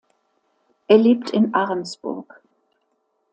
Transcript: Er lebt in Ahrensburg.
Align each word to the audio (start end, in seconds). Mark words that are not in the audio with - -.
Er 0.87 0.97
lebt 0.97 1.29
in 1.29 1.53
Ahrensburg. 1.53 2.41